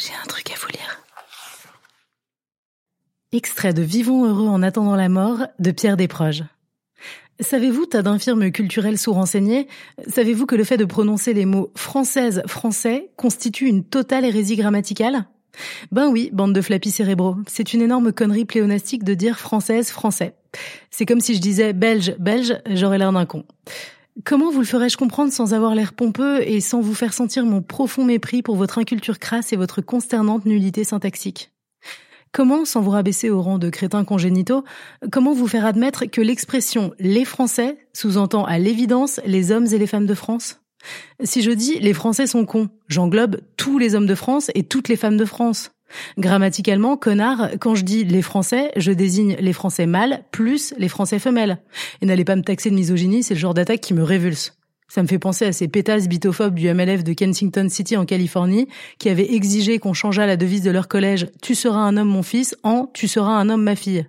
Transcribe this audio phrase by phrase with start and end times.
[0.00, 1.02] J'ai un truc à vous lire.
[3.32, 6.44] Extrait de Vivons heureux en attendant la mort de Pierre Desproges.
[7.38, 9.68] Savez-vous, tas d'infirmes culturels sous-renseignés,
[10.08, 15.26] savez-vous que le fait de prononcer les mots française, français constitue une totale hérésie grammaticale?
[15.92, 17.36] Ben oui, bande de flappis cérébraux.
[17.46, 20.34] C'est une énorme connerie pléonastique de dire française, français.
[20.90, 23.44] C'est comme si je disais belge, belge, j'aurais l'air d'un con.
[24.24, 27.62] Comment vous le ferais-je comprendre sans avoir l'air pompeux et sans vous faire sentir mon
[27.62, 31.52] profond mépris pour votre inculture crasse et votre consternante nullité syntaxique?
[32.32, 34.64] Comment, sans vous rabaisser au rang de crétins congénitaux,
[35.10, 39.86] comment vous faire admettre que l'expression les Français sous-entend à l'évidence les hommes et les
[39.86, 40.60] femmes de France?
[41.22, 44.88] Si je dis les Français sont cons, j'englobe tous les hommes de France et toutes
[44.88, 45.70] les femmes de France.
[46.18, 51.18] Grammaticalement, connard, quand je dis les Français, je désigne les Français mâles plus les Français
[51.18, 51.58] femelles.
[52.00, 54.56] Et n'allez pas me taxer de misogynie, c'est le genre d'attaque qui me révulse.
[54.88, 58.66] Ça me fait penser à ces pétasses bitophobes du MLF de Kensington City en Californie
[58.98, 62.24] qui avaient exigé qu'on changeât la devise de leur collège Tu seras un homme mon
[62.24, 64.06] fils en Tu seras un homme ma fille.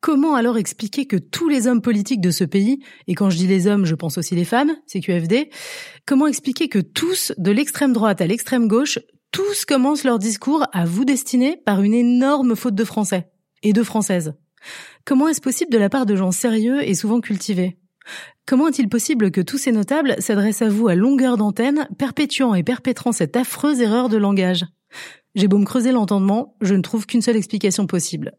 [0.00, 3.46] Comment alors expliquer que tous les hommes politiques de ce pays, et quand je dis
[3.46, 5.50] les hommes, je pense aussi les femmes, c'est QFD,
[6.06, 8.98] comment expliquer que tous, de l'extrême droite à l'extrême gauche,
[9.30, 13.28] tous commencent leur discours à vous destiner par une énorme faute de français
[13.62, 14.32] et de française.
[15.04, 17.78] Comment est-ce possible de la part de gens sérieux et souvent cultivés?
[18.46, 22.62] Comment est-il possible que tous ces notables s'adressent à vous à longueur d'antenne, perpétuant et
[22.62, 24.64] perpétrant cette affreuse erreur de langage?
[25.36, 28.32] J'ai beau me creuser l'entendement, je ne trouve qu'une seule explication possible.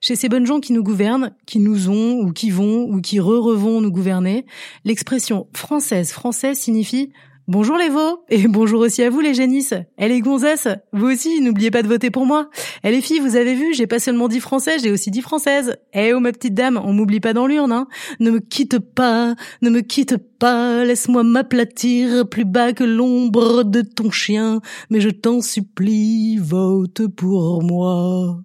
[0.00, 3.18] Chez ces bonnes gens qui nous gouvernent, qui nous ont ou qui vont ou qui
[3.18, 4.46] re-revont nous gouverner,
[4.84, 7.10] l'expression française française signifie
[7.48, 9.74] Bonjour les veaux et bonjour aussi à vous les génisses.
[9.96, 12.50] Elle est gonzesse, vous aussi, n'oubliez pas de voter pour moi.
[12.82, 15.76] Elle est fille, vous avez vu, j'ai pas seulement dit français, j'ai aussi dit française.
[15.92, 17.86] Eh oh ma petite dame, on m'oublie pas dans l'urne, hein.
[18.18, 23.82] Ne me quitte pas, ne me quitte pas, laisse-moi m'aplatir plus bas que l'ombre de
[23.82, 24.60] ton chien,
[24.90, 28.40] mais je t'en supplie, vote pour moi.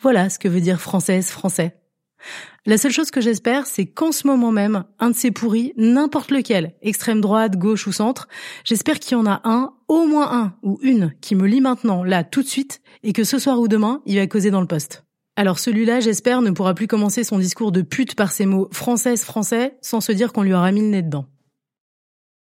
[0.00, 1.81] Voilà ce que veut dire française, français.
[2.64, 6.30] La seule chose que j'espère, c'est qu'en ce moment même, un de ces pourris, n'importe
[6.30, 8.28] lequel, extrême droite, gauche ou centre,
[8.64, 12.04] j'espère qu'il y en a un, au moins un ou une, qui me lit maintenant,
[12.04, 14.66] là, tout de suite, et que ce soir ou demain, il va causer dans le
[14.66, 15.04] poste.
[15.34, 19.22] Alors celui-là, j'espère, ne pourra plus commencer son discours de pute par ces mots française
[19.22, 21.26] français sans se dire qu'on lui aura mis le nez dedans.